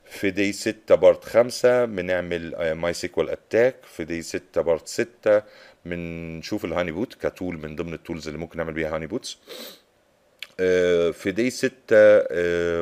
في 0.05 0.31
Day 0.31 0.53
6 0.53 0.95
part 0.95 1.25
5 1.25 1.85
بنعمل 1.85 2.73
MySQL 2.73 3.31
attack 3.31 3.77
في 3.85 4.05
Day 4.05 4.23
6 4.23 4.61
part 4.63 4.89
6 4.89 5.43
بنشوف 5.85 6.65
ال 6.65 6.91
honeypot 6.91 7.15
ك 7.27 7.33
tool 7.33 7.59
من 7.59 7.77
ضمن 7.77 7.95
ال 7.95 8.00
tools 8.00 8.29
اللي 8.29 8.39
ممكن 8.41 8.59
نعمل 8.59 8.73
بيها 8.73 8.95
honeypots 8.95 9.39
في 11.13 11.33
Day 11.37 11.51
6 11.51 11.73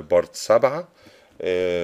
part 0.00 0.35
7 0.34 0.78
آه، 0.78 0.88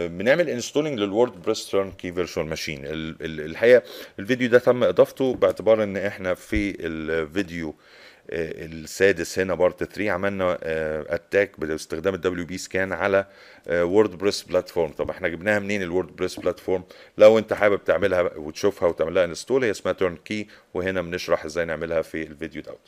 بنعمل 0.09 0.51
installing 0.51 0.91
لل 0.91 0.99
WordPress 0.99 1.71
TurnKey 1.71 2.13
virtual 2.13 2.47
machine 2.47 2.83
الحقيقة 2.87 3.83
الفيديو 4.19 4.49
ده 4.49 4.59
تم 4.59 4.85
إضافته 4.85 5.35
باعتبار 5.35 5.83
إن 5.83 5.97
إحنا 5.97 6.35
في 6.35 6.77
الفيديو 6.81 7.75
آه، 8.31 8.65
السادس 8.65 9.39
هنا 9.39 9.55
part 9.55 9.85
3 9.85 10.11
عملنا 10.11 10.59
attack 11.15 11.61
باستخدام 11.61 12.15
ال 12.15 12.47
WPScan 12.47 12.93
على 12.93 13.27
WordPress 13.71 14.43
platform 14.43 14.91
طب 14.93 15.11
إحنا 15.11 15.29
جبناها 15.29 15.59
منين 15.59 15.83
ال 15.83 16.17
WordPress 16.17 16.41
platform 16.41 16.85
لو 17.19 17.39
أنت 17.39 17.53
حابب 17.53 17.85
تعملها 17.85 18.21
وتشوفها 18.37 18.89
وتعملها 18.89 19.25
انستول 19.25 19.65
هي 19.65 19.71
اسمها 19.71 19.93
تيرن 19.95 20.17
كي 20.17 20.47
وهنا 20.75 21.03
بنشرح 21.03 21.45
إزاي 21.45 21.65
نعملها 21.65 22.03
في 22.03 22.23
الفيديو 22.23 22.63
دوت. 22.63 22.81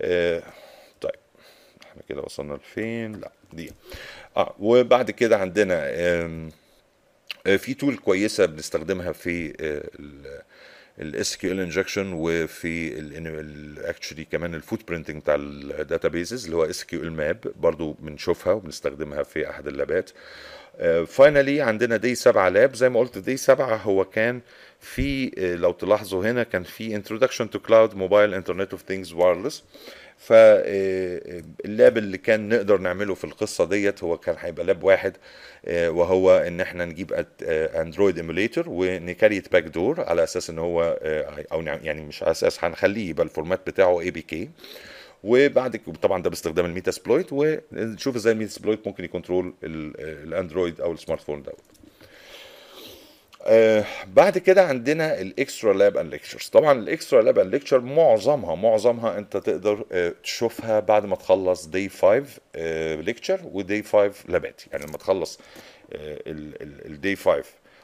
آه، 0.00 0.42
إحنا 1.96 2.02
كده 2.08 2.22
وصلنا 2.22 2.54
لفين؟ 2.54 3.12
لا 3.12 3.32
دي. 3.52 3.72
آه 4.36 4.54
وبعد 4.58 5.10
كده 5.10 5.36
عندنا 5.38 5.74
آه، 5.86 6.50
في 7.56 7.74
تول 7.74 7.96
كويسة 7.96 8.46
بنستخدمها 8.46 9.12
في 9.12 9.52
الاس 10.98 11.36
كيو 11.36 11.52
ال 11.52 11.60
انجكشن 11.60 12.12
وفي 12.12 12.98
اكشلي 13.84 14.24
كمان 14.24 14.54
الفوت 14.54 14.88
برينتنج 14.88 15.22
بتاع 15.22 15.34
الداتابيزز 15.40 16.44
اللي 16.44 16.56
هو 16.56 16.64
اس 16.64 16.84
كيو 16.84 17.02
ال 17.02 17.12
ماب 17.12 17.52
برضو 17.60 17.92
بنشوفها 17.92 18.52
وبنستخدمها 18.52 19.22
في 19.22 19.50
أحد 19.50 19.66
اللابات. 19.66 20.10
فاينلي 21.06 21.60
عندنا 21.62 21.96
دي 21.96 22.14
7 22.14 22.48
لاب 22.48 22.74
زي 22.74 22.88
ما 22.88 23.00
قلت 23.00 23.18
دي 23.18 23.36
7 23.36 23.76
هو 23.76 24.04
كان 24.04 24.40
في 24.86 25.30
آه، 25.38 25.54
لو 25.54 25.72
تلاحظوا 25.72 26.24
هنا 26.24 26.42
كان 26.42 26.62
في 26.62 27.02
introduction 27.02 27.44
to 27.56 27.58
cloud 27.68 27.92
mobile 27.94 28.44
internet 28.44 28.76
of 28.76 28.80
things 28.92 29.16
wireless. 29.18 29.54
فاللاب 30.18 31.98
اللي 31.98 32.18
كان 32.18 32.48
نقدر 32.48 32.78
نعمله 32.78 33.14
في 33.14 33.24
القصة 33.24 33.64
ديت 33.64 34.04
هو 34.04 34.18
كان 34.18 34.36
هيبقى 34.38 34.64
لاب 34.66 34.82
واحد 34.82 35.16
آه، 35.66 35.90
وهو 35.90 36.36
إن 36.38 36.60
إحنا 36.60 36.84
نجيب 36.84 37.26
اندرويد 37.42 38.16
ايموليتر 38.16 38.64
ونكريت 38.68 39.52
باك 39.52 39.62
دور 39.62 40.00
على 40.00 40.24
أساس 40.24 40.50
إن 40.50 40.58
هو 40.58 40.98
آه، 41.02 41.44
أو 41.52 41.62
يعني 41.62 42.02
مش 42.02 42.22
على 42.22 42.30
أساس 42.32 42.64
هنخليه 42.64 43.08
يبقى 43.10 43.24
الفورمات 43.24 43.60
بتاعه 43.66 44.00
اي 44.00 44.10
بي 44.10 44.22
كي 44.22 44.50
وبعد 45.24 45.80
طبعا 46.02 46.22
ده 46.22 46.30
باستخدام 46.30 46.66
الميتا 46.66 46.90
سبلويت 46.90 47.26
ونشوف 47.32 48.16
إزاي 48.16 48.32
الميتا 48.32 48.50
سبلويت 48.52 48.86
ممكن 48.86 49.04
يكنترول 49.04 49.54
ال- 49.64 50.00
الأندرويد 50.28 50.80
أو 50.80 50.92
السمارت 50.92 51.20
فون 51.22 51.42
دوت. 51.42 51.60
آه 53.42 53.84
بعد 54.06 54.38
كده 54.38 54.64
عندنا 54.66 55.20
الاكسترا 55.20 55.72
لاب 55.72 55.96
اند 55.96 56.10
ليكتشرز 56.12 56.46
طبعا 56.48 56.72
الاكسترا 56.72 57.22
لاب 57.22 57.38
اند 57.38 57.52
ليكتشر 57.52 57.80
معظمها 57.80 58.54
معظمها 58.54 59.18
انت 59.18 59.36
تقدر 59.36 59.84
آه 59.92 60.12
تشوفها 60.22 60.80
بعد 60.80 61.06
ما 61.06 61.16
تخلص 61.16 61.66
دي 61.66 61.88
5 61.88 62.24
ليكتشر 63.02 63.40
ودي 63.52 63.82
5 63.82 64.12
لابات 64.28 64.60
يعني 64.72 64.86
لما 64.86 64.98
تخلص 64.98 65.40
الدي 65.92 67.16
5 67.16 67.42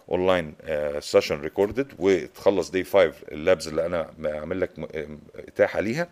اونلاين 0.09 0.55
سيشن 1.01 1.41
ريكوردد 1.41 1.93
وتخلص 1.99 2.71
دي 2.71 2.85
5 2.85 3.13
اللابز 3.33 3.69
اللي 3.69 3.87
أنا 3.87 4.11
عامل 4.25 4.61
لك 4.61 4.71
آه، 4.95 5.07
إتاحة 5.49 5.81
ليها. 5.81 6.09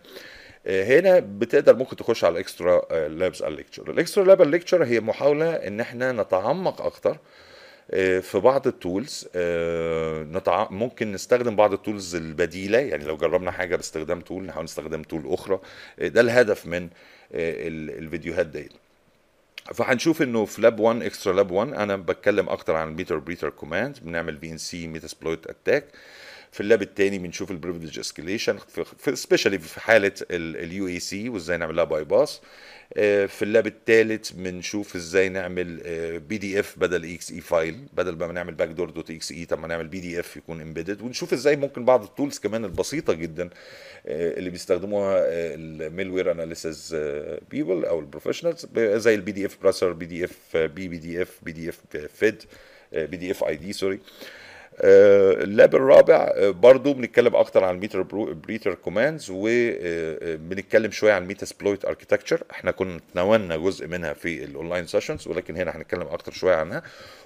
آه، 0.67 0.83
هنا 0.99 1.19
بتقدر 1.19 1.75
ممكن 1.75 1.95
تخش 1.95 2.23
على 2.23 2.33
الاكسترا 2.33 3.07
لابس 3.07 3.41
اند 3.41 3.57
ليكتشر 3.57 3.91
الاكسترا 3.91 4.23
لاب 4.23 4.41
اند 4.41 4.51
ليكتشر 4.51 4.83
هي 4.83 4.99
محاولة 4.99 5.51
إن 5.53 5.79
إحنا 5.79 6.11
نتعمق 6.11 6.81
أكتر 6.81 7.17
في 8.21 8.39
بعض 8.43 8.67
التولز 8.67 9.27
آه،. 9.35 10.67
ممكن 10.71 11.11
نستخدم 11.11 11.55
بعض 11.55 11.73
التولز 11.73 12.15
البديلة 12.15 12.77
يعني 12.77 13.03
لو 13.05 13.17
جربنا 13.17 13.51
حاجة 13.51 13.75
باستخدام 13.75 14.21
تول 14.21 14.43
نحاول 14.43 14.63
نستخدم 14.63 15.01
تول 15.01 15.23
أخرى 15.25 15.59
آه، 15.99 16.07
ده 16.07 16.21
الهدف 16.21 16.65
من 16.65 16.83
آه، 16.83 16.87
ال- 17.67 17.97
الفيديوهات 18.03 18.45
ديت 18.47 18.71
فهنشوف 19.73 20.21
إنه 20.21 20.45
في 20.45 20.61
لاب 20.61 20.79
1 20.79 21.01
اكسترا 21.01 21.33
لاب 21.33 21.51
1 21.51 21.73
أنا 21.73 21.95
بتكلم 21.95 22.49
أكتر 22.49 22.75
عن 22.75 22.87
الميتر 22.87 23.17
بريتر 23.17 23.49
كوماند 23.49 23.97
بنعمل 24.01 24.37
في 24.37 24.49
ان 24.51 24.57
سي 24.57 24.87
ميتاسبلويت 24.87 25.47
اتاك 25.47 25.85
في 26.51 26.61
اللاب 26.61 26.81
الثاني 26.81 27.17
بنشوف 27.19 27.51
البريفليج 27.51 27.99
اسكيليشن 27.99 28.57
سبيشالي 29.13 29.59
في 29.59 29.79
حالة 29.79 30.11
اليو 30.31 30.87
اي 30.87 30.99
سي 30.99 31.29
وإزاي 31.29 31.57
نعملها 31.57 31.83
باي 31.83 32.03
باس 32.03 32.41
في 33.27 33.41
اللاب 33.41 33.67
الثالث 33.67 34.31
بنشوف 34.31 34.95
إزاي 34.95 35.29
نعمل 35.29 35.79
بي 36.19 36.37
دي 36.37 36.59
اف 36.59 36.79
بدل 36.79 37.13
إكس 37.13 37.31
اي 37.31 37.41
فايل 37.41 37.85
بدل 37.93 38.17
ما 38.17 38.27
نعمل 38.27 38.53
باك 38.53 38.69
دور 38.69 38.89
دوت 38.89 39.11
إكس 39.11 39.31
اي 39.31 39.45
طب 39.45 39.59
ما 39.59 39.67
نعمل 39.67 39.87
بي 39.87 39.99
دي 39.99 40.19
اف 40.19 40.37
يكون 40.37 40.61
امبيدد 40.61 41.01
ونشوف 41.01 41.33
إزاي 41.33 41.55
ممكن 41.55 41.85
بعض 41.85 42.03
التولز 42.03 42.39
كمان 42.39 42.65
البسيطة 42.65 43.13
جدا 43.13 43.49
آه، 44.07 44.37
اللي 44.37 44.49
بيستخدموها 44.49 45.25
الميل 45.27 46.09
وير 46.09 46.31
اناليسيز 46.31 46.95
بيبل 47.51 47.85
أو 47.85 47.99
البروفيشنالز 47.99 48.67
زي 48.77 49.15
البي 49.15 49.31
دي 49.31 49.45
اف 49.45 49.57
براسر 49.61 49.91
بي 49.91 50.05
دي 50.05 50.25
اف 50.25 50.57
بي 50.57 50.87
بي 50.87 50.97
دي 50.97 51.21
اف 51.21 51.39
بي 51.43 51.51
دي 51.51 51.69
اف 51.69 51.79
فيد 52.13 52.43
بي 52.93 53.17
دي 53.17 53.31
اف 53.31 53.43
اي 53.43 53.55
دي 53.55 53.73
سوري 53.73 53.95
آه، 53.95 53.99
اللاب 54.83 55.75
الرابع 55.75 56.31
آه، 56.35 56.49
برضو 56.49 56.93
بنتكلم 56.93 57.35
أكتر 57.35 57.63
عن 57.63 57.75
الميتر 57.75 58.01
بريتر 58.33 58.73
كوماندز 58.73 59.27
وبنتكلم 59.31 60.91
شوية 60.91 61.13
عن 61.13 61.25
ميتا 61.27 61.45
سبلويت 61.45 61.85
اركيتكتشر 61.85 62.43
إحنا 62.51 62.71
كنا 62.71 62.99
تناولنا 63.13 63.57
جزء 63.57 63.87
منها 63.87 64.13
في 64.13 64.43
الاونلاين 64.43 64.87
سيشنز 64.87 65.27
ولكن 65.27 65.57
هنا 65.57 65.77
هنتكلم 65.77 66.07
أكتر 66.07 66.31
شوية 66.31 66.55
عنها. 66.55 66.83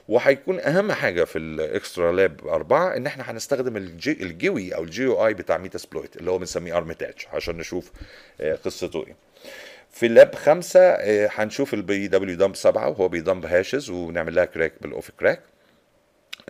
وهيكون 0.07 0.59
أهم 0.59 0.91
حاجة 0.91 1.23
في 1.23 1.37
الاكسترا 1.37 2.11
لاب 2.11 2.47
أربعة 2.47 2.95
إن 2.97 3.05
إحنا 3.05 3.31
هنستخدم 3.31 3.77
الجي 3.77 4.11
الجوي 4.11 4.75
أو 4.75 4.83
الجي 4.83 5.05
أو 5.05 5.27
اي 5.27 5.33
بتاع 5.33 5.57
ميتا 5.57 5.77
سبلويت 5.77 6.17
اللي 6.17 6.31
هو 6.31 6.37
بنسميه 6.37 6.77
ارمتاج 6.77 7.13
عشان 7.33 7.57
نشوف 7.57 7.91
آه، 8.41 8.55
قصته 8.55 9.05
إيه. 9.07 9.15
في 9.91 10.05
اللاب 10.05 10.35
خمسة 10.35 10.79
آه، 10.79 11.29
هنشوف 11.35 11.73
البي 11.73 12.07
دبليو 12.07 12.35
دمب 12.35 12.55
سبعة 12.55 12.89
وهو 12.89 13.07
بيدمب 13.07 13.45
هاشز 13.45 13.89
ونعمل 13.89 14.35
لها 14.35 14.45
كراك 14.45 14.73
بالاوف 14.81 15.11
كراك 15.19 15.39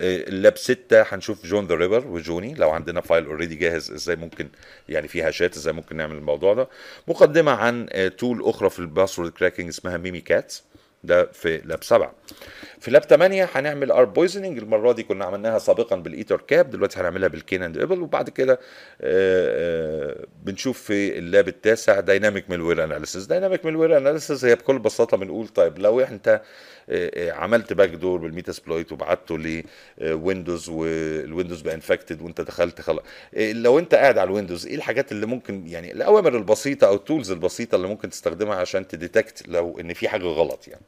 اللاب 0.00 0.56
6 0.56 1.02
هنشوف 1.02 1.46
جون 1.46 1.66
ذا 1.66 1.74
ريفر 1.74 2.06
وجوني. 2.06 2.54
لو 2.54 2.70
عندنا 2.70 3.00
فايل 3.00 3.24
اوريدي 3.26 3.54
جاهز 3.54 3.90
إزاي 3.92 4.16
ممكن 4.16 4.48
يعني 4.88 5.08
في 5.08 5.22
هاشات 5.22 5.56
إزاي 5.56 5.72
ممكن 5.72 5.96
نعمل 5.96 6.16
الموضوع 6.16 6.54
ده. 6.54 6.68
مقدمة 7.08 7.52
عن 7.52 7.86
تول 8.18 8.42
أخرى 8.44 8.70
في 8.70 8.78
الباسورد 8.78 9.30
كراكنج 9.30 9.68
اسمها 9.68 9.96
ميمي 9.96 10.20
كات 10.20 10.54
ده 11.04 11.26
في 11.32 11.58
لاب 11.64 11.84
7 11.84 12.14
في 12.80 12.90
لاب 12.90 13.02
8 13.02 13.48
هنعمل 13.54 13.90
ار 13.90 14.04
بويزنينج 14.04 14.58
المرة 14.58 14.92
دي 14.92 15.02
كنا 15.02 15.24
عملناها 15.24 15.58
سابقا 15.58 15.96
بالايتر 15.96 16.40
كاب 16.40 16.70
دلوقتي 16.70 17.00
هنعملها 17.00 17.28
بالكين 17.28 17.62
اند 17.62 17.78
ايبل 17.78 18.00
وبعد 18.00 18.30
كده 18.30 18.52
آه، 18.52 18.58
آه، 19.00 20.26
بنشوف 20.42 20.82
في 20.82 21.18
اللاب 21.18 21.48
التاسع 21.48 22.00
دايناميك 22.00 22.50
ميلوير 22.50 22.84
اناليسيس 22.84 23.26
دايناميك 23.26 23.64
ميلوير 23.64 23.96
اناليسيس 23.96 24.44
هي 24.44 24.54
بكل 24.54 24.78
بساطة 24.78 25.16
بنقول 25.16 25.48
طيب 25.48 25.78
لو 25.78 26.00
انت 26.00 26.28
آه، 26.28 26.40
آه، 26.40 26.42
عملت 27.32 27.72
باك 27.72 27.88
دور 27.88 28.18
بالميتا 28.18 28.52
سبلويت 28.52 28.92
وبعته 28.92 29.38
لويندوز 30.00 30.68
والويندوز 30.68 31.60
بقى 31.60 31.74
انفكتد 31.74 32.22
وانت 32.22 32.40
دخلت 32.40 32.80
خلاص. 32.80 33.02
آه، 33.34 33.52
لو 33.52 33.78
انت 33.78 33.94
قاعد 33.94 34.18
على 34.18 34.26
الويندوز 34.28 34.66
إيه 34.66 34.74
الحاجات 34.74 35.12
اللي 35.12 35.26
ممكن 35.26 35.66
يعني 35.66 35.92
الأوامر 35.92 36.36
البسيطة 36.36 36.86
أو 36.86 36.94
التولز 36.94 37.30
البسيطة 37.30 37.76
اللي 37.76 37.88
ممكن 37.88 38.10
تستخدمها 38.10 38.56
عشان 38.56 38.88
تديتكت 38.88 39.48
لو 39.48 39.80
إن 39.80 39.92
في 39.94 40.08
حاجة 40.08 40.24
غلط 40.24 40.68
يعني؟ 40.68 40.82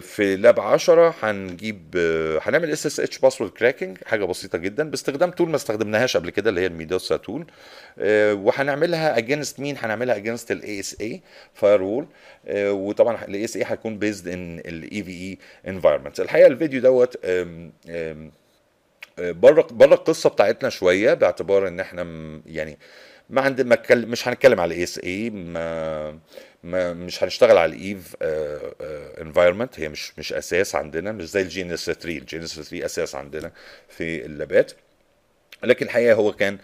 في 0.00 0.36
لاب 0.38 0.60
10 0.60 1.14
هنجيب 1.22 1.94
آه، 1.96 2.40
هنعمل 2.42 2.70
اس 2.70 2.86
اس 2.86 3.00
اتش 3.00 3.18
باسورد 3.18 3.50
كراكنج 3.50 3.98
حاجة 4.06 4.24
بسيطة 4.24 4.58
جدا. 4.58 4.90
باستخدام 4.90 5.30
تول 5.30 5.48
ما 5.50 5.56
استخدمناهاش 5.56 6.16
قبل 6.16 6.30
كده 6.30 6.50
اللي 6.50 6.60
هي 6.60 6.66
الميدوسا 6.66 7.16
تول 7.16 7.46
وهنعملها 8.32 9.18
اجينست 9.18 9.60
مين؟ 9.60 9.76
هنعملها 9.78 10.16
اجينست 10.16 10.50
الاي 10.50 10.80
اس 10.80 10.96
اي 11.00 11.20
فاير 11.54 11.82
وول 11.82 12.06
وطبعا 12.54 13.24
الاي 13.24 13.44
اس 13.44 13.56
اي 13.56 13.64
هيكون 13.66 13.98
بيزد 13.98 14.28
ان 14.28 14.58
الاي 14.58 15.02
في 15.02 15.10
اي 15.10 15.38
انفايرمنت 15.68 16.20
الحقيقة 16.20 16.46
الفيديو 16.46 16.80
دوت 16.80 17.16
بره 19.18 19.66
بره 19.70 19.94
القصة 19.94 20.30
بتاعتنا 20.30 20.68
شوية 20.68 21.14
باعتبار 21.14 21.68
إن 21.68 21.80
إحنا 21.80 22.02
يعني 22.46 22.78
ما 23.30 23.40
عند 23.40 23.60
ما 23.60 23.78
مش 23.90 24.28
هنتكلم 24.28 24.60
على 24.60 24.74
اي 24.74 24.82
اس 24.82 24.98
اي 24.98 25.30
ما 25.30 26.18
مش 26.64 27.24
هنشتغل 27.24 27.58
على 27.58 27.72
الإيف 27.74 28.16
انفايرمنت 29.20 29.80
هي 29.80 29.88
مش 29.88 30.18
مش 30.18 30.32
أساس 30.32 30.74
عندنا 30.74 31.12
مش 31.12 31.30
زي 31.30 31.40
الجي 31.42 31.62
ان 31.62 31.72
اس 31.72 31.84
3 31.86 32.08
الجي 32.08 32.36
ان 32.36 32.42
اس 32.42 32.54
3 32.60 32.84
أساس 32.84 33.14
عندنا 33.14 33.52
في 33.88 34.24
اللابات. 34.26 34.72
لكن 35.64 35.86
الحقيقة 35.86 36.14
هو 36.14 36.32
كان 36.32 36.58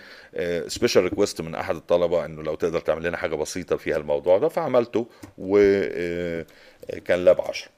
سبيشال 0.68 1.02
ريكوست 1.04 1.40
من 1.40 1.54
أحد 1.54 1.76
الطلبة 1.76 2.24
إنه 2.24 2.42
لو 2.42 2.54
تقدر 2.54 2.80
تعمل 2.80 3.02
لنا 3.04 3.16
حاجة 3.16 3.34
بسيطة 3.34 3.76
فيها 3.76 3.96
الموضوع 3.96 4.38
ده. 4.38 4.48
فعملته 4.48 5.06
وكان 5.38 7.24
لاب 7.24 7.40
10 7.40 7.68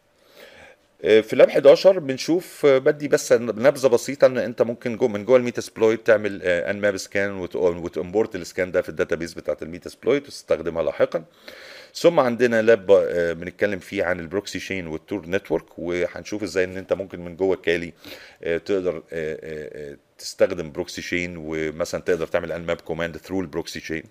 في 1.01 1.37
لاب 1.37 1.49
11 1.49 1.99
بنشوف 1.99 2.67
بدي 2.67 3.09
بس 3.09 3.33
نبذة 3.33 3.87
بسيطة 3.89 4.27
إن 4.27 4.39
أنت 4.39 4.63
ممكن 4.63 4.97
جو 4.97 5.09
من 5.09 5.25
جوه 5.25 5.37
الميتاسبلويت 5.37 6.07
تعمل 6.07 6.43
ان 6.43 6.81
ماب 6.81 6.97
سكان 6.97 7.39
وتمبورت 7.55 8.35
السكان 8.37 8.73
ده 8.73 8.83
في 8.83 8.89
الداتابيز 8.89 9.33
بتاعت 9.35 9.63
الميتاسبلويت 9.63 10.27
وتستخدمها 10.27 10.83
لاحقا. 10.83 11.25
ثم 11.99 12.21
عندنا 12.21 12.63
لاب 12.63 12.91
آه، 12.91 13.33
بنتكلم 13.33 13.79
فيه 13.79 14.05
عن 14.05 14.21
البروكسي 14.21 14.61
شين 14.61 14.87
والتور 14.87 15.27
نتورك 15.29 15.79
وهنشوف 15.79 16.43
إزاي 16.43 16.65
ان 16.65 16.77
انت 16.77 16.93
ممكن 16.93 17.21
من 17.21 17.37
جوه 17.37 17.57
كالي 17.57 17.93
آه، 18.43 18.59
تقدر 18.59 19.03
آه، 19.13 19.97
تستخدم 20.19 20.73
بروكسي 20.73 21.03
شين 21.03 21.35
ومثلا 21.37 22.01
تقدر 22.01 22.27
تعمل 22.27 22.53
ان 22.53 22.67
ماب 22.67 22.81
كوماند 22.81 23.17
ثرو 23.17 23.41
البروكسي 23.41 23.81
شين 23.81 24.03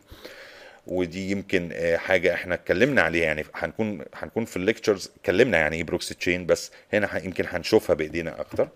ودي 0.87 1.31
يمكن 1.31 1.71
حاجة 1.95 2.33
إحنا 2.33 2.55
اتكلمنا 2.55 3.01
عليها 3.01 3.23
يعني 3.25 3.45
هنكون 3.55 4.05
هنكون 4.13 4.45
في 4.45 4.57
الليكتشرز 4.57 5.11
اتكلمنا 5.19 5.57
يعني 5.57 5.75
إيه 5.75 5.83
بروكسي 5.83 6.13
تشين 6.13 6.45
بس 6.45 6.71
هنا 6.93 7.25
يمكن 7.25 7.45
هنشوفها 7.47 7.93
بإيدينا 7.93 8.39
أكتر. 8.39 8.69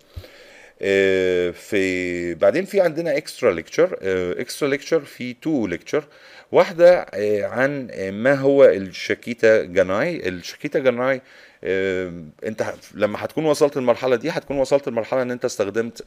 في 1.52 2.34
بعدين 2.34 2.64
في 2.64 2.80
عندنا 2.80 3.16
اكسترا 3.16 3.52
ليكتشر 3.52 3.98
اكسترا 4.40 4.68
ليكتشر 4.68 5.00
في 5.00 5.34
تو 5.34 5.66
ليكتشر 5.66 6.04
واحدة 6.52 7.00
آه، 7.14 7.44
عن 7.46 7.88
آه، 7.90 8.10
ما 8.10 8.34
هو 8.34 8.64
الشاكيتا 8.64 9.64
جاناي 9.64 10.28
الشاكيتا 10.28 10.78
جاناي 10.78 11.14
آه، 11.16 11.20
انت 11.64 12.74
لما 12.94 13.24
هتكون 13.24 13.44
وصلت 13.44 13.76
المرحلة 13.76 14.16
دي 14.16 14.30
هتكون 14.30 14.56
وصلت 14.58 14.88
المرحلة 14.88 15.22
ان 15.22 15.30
انت 15.30 15.44
استخدمت 15.44 16.04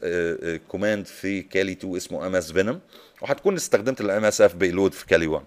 كوماند 0.68 1.06
في 1.06 1.42
كالي 1.42 1.72
2 1.72 1.96
اسمه 1.96 2.26
ام 2.26 2.36
اس 2.36 2.52
فينوم 2.52 2.80
وهتكون 3.22 3.54
استخدمت 3.54 4.00
الام 4.00 4.24
اس 4.24 4.40
اف 4.40 4.54
بيلود 4.54 4.92
في 4.94 5.06
كالي 5.06 5.26
1 5.26 5.44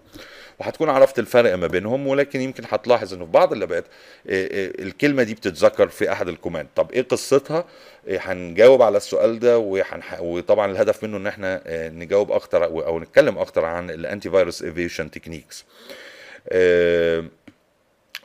وهتكون 0.58 0.88
عرفت 0.90 1.18
الفرق 1.18 1.54
ما 1.54 1.66
بينهم 1.66 2.06
ولكن 2.06 2.40
يمكن 2.40 2.64
هتلاحظ 2.68 3.14
انه 3.14 3.24
في 3.24 3.30
بعض 3.30 3.52
اللابات 3.52 3.84
آه، 3.84 4.44
آه، 4.44 4.82
الكلمة 4.82 5.22
دي 5.22 5.34
بتتذكر 5.34 5.88
في 5.88 6.12
أحد 6.12 6.28
الكوماند 6.28 6.68
طب 6.76 6.92
إيه 6.92 7.02
قصتها؟ 7.02 7.64
آه، 8.08 8.18
هنجاوب 8.22 8.82
على 8.82 8.96
السؤال 8.96 9.38
ده 9.38 9.58
وهنح... 9.58 10.20
وطبعا 10.20 10.70
الهدف 10.72 11.04
منه 11.04 11.16
إن 11.16 11.26
إحنا 11.26 11.62
آه، 11.66 11.88
نجاوب 11.88 12.32
أكتر 12.32 12.64
أو 12.64 13.00
نتكلم 13.00 13.38
أكتر 13.38 13.64
عن 13.64 13.90
الانتي 13.90 14.30
فيروس 14.30 14.62
ايفيشن 14.62 15.10
تكنيكس 15.10 15.64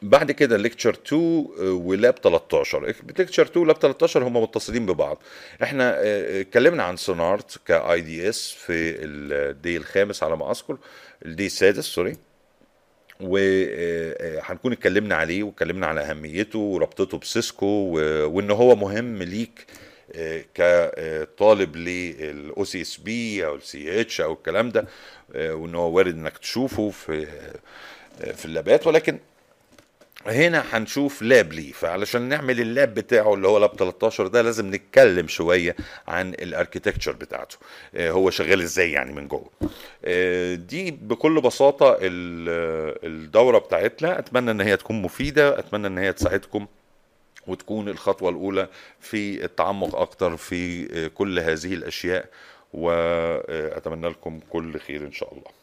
بعد 0.04 0.32
كده 0.32 0.58
lecture 0.58 0.98
2 1.08 1.48
و 1.60 1.74
lab 1.74 2.16
13 2.24 2.86
lecture 3.20 3.44
2 3.46 3.66
و 3.66 3.68
lab 3.68 3.76
13 3.78 4.24
هم 4.28 4.38
متصلين 4.38 4.86
ببعض. 4.86 5.18
إحنا 5.64 5.96
آه، 5.98 6.42
اتكلمنا 6.42 6.84
عن 6.84 6.98
Snort 6.98 7.60
ك 7.68 8.02
IDS 8.02 8.52
في 8.52 8.74
ال 9.06 9.24
day 9.24 9.78
الخامس 9.78 10.24
على 10.24 10.38
ما 10.38 10.52
أذكر 10.52 10.78
ال 11.26 11.31
day 11.31 11.46
السادس 11.46 11.86
sorry 11.86 12.18
وهنكون 13.22 14.72
اتكلمنا 14.72 15.16
عليه 15.16 15.44
واتكلمنا 15.44 15.88
على 15.88 16.02
أهميته 16.02 16.60
وربطته 16.60 17.18
ب 17.18 17.26
Cisco 17.26 17.66
وإن 18.26 18.52
هو 18.52 18.76
مهم 18.76 19.24
ليك 19.24 19.66
آه، 20.16 20.44
كطالب 20.56 21.76
لل 21.76 22.64
OSCP 22.64 23.46
أو 23.46 23.56
ال 23.56 24.02
CEH 24.02 24.22
أو 24.22 24.34
الكلام 24.34 24.70
ده 24.70 24.86
آه، 25.36 25.54
وإن 25.56 25.76
هو 25.76 25.92
وارد 25.98 26.14
إنك 26.14 26.38
تشوفه 26.38 26.90
في 26.90 27.28
آه، 28.22 28.32
في 28.32 28.46
ال 28.46 28.53
labات. 28.53 28.88
ولكن 28.88 29.20
هنا 30.26 30.64
هنشوف 30.72 31.22
lab 31.22 31.54
ليه. 31.54 31.72
فعلشان 31.72 32.22
نعمل 32.22 32.60
ال 32.62 32.70
lab 32.70 32.94
بتاعه 32.94 33.34
اللي 33.34 33.48
هو 33.48 33.58
lab 33.58 33.76
13 33.78 34.28
ده 34.28 34.42
لازم 34.42 34.76
نتكلم 34.76 35.28
شوية 35.28 35.76
عن 36.08 36.30
ال 36.34 36.40
architecture 36.40 37.12
بتاعته. 37.12 37.58
آه، 37.96 38.12
هو 38.12 38.30
شغال 38.30 38.62
إزاي 38.62 38.92
يعني 38.92 39.14
من 39.14 39.28
جوه. 39.28 39.50
آه، 40.06 40.56
دي 40.56 40.92
بكل 40.92 41.42
بساطة 41.42 41.98
ال- 42.02 42.98
الدورة 43.06 43.58
بتاعتنا. 43.58 44.20
أتمنى 44.20 44.52
إن 44.52 44.62
هي 44.62 44.78
تكون 44.78 45.02
مفيدة. 45.02 45.60
أتمنى 45.60 45.88
إن 45.88 45.98
هي 45.98 46.14
تساعدكم 46.14 46.68
وتكون 47.48 47.90
الخطوة 47.90 48.30
الأولى 48.30 48.68
في 49.00 49.46
التعمق 49.46 49.96
أكتر 49.96 50.38
في 50.38 50.88
آه، 50.94 51.08
كل 51.08 51.40
هذه 51.40 51.74
الأشياء. 51.74 52.26
وأتمنى 52.74 54.08
لكم 54.10 54.40
كل 54.50 54.80
خير 54.80 55.02
إن 55.02 55.12
شاء 55.12 55.34
الله. 55.34 55.63